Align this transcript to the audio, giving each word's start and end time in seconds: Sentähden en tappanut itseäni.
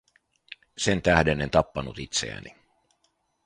Sentähden 0.77 1.41
en 1.41 1.49
tappanut 1.49 1.99
itseäni. 1.99 2.55